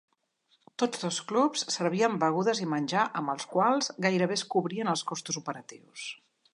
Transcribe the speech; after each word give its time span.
Tots 0.83 1.01
dos 1.03 1.19
clubs 1.31 1.65
servien 1.75 2.17
begudes 2.25 2.63
i 2.65 2.69
menjar 2.73 3.05
amb 3.21 3.35
els 3.37 3.47
quals 3.55 3.93
gairebé 4.07 4.39
es 4.41 4.47
cobrien 4.57 4.95
els 4.97 5.09
costos 5.13 5.43
operatius. 5.45 6.13